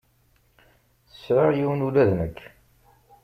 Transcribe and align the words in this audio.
Sεiɣ 1.21 1.47
yiwen 1.57 1.85
ula 1.87 2.03
d 2.09 2.11
nekk. 2.19 2.37